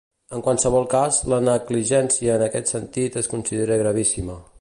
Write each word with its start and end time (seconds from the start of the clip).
En 0.35 0.39
qualsevol 0.45 0.87
cas, 0.93 1.19
la 1.33 1.39
negligència 1.49 2.39
en 2.39 2.45
aquest 2.47 2.73
sentit 2.77 3.19
es 3.23 3.29
considera 3.35 3.79
gravíssima. 3.83 4.39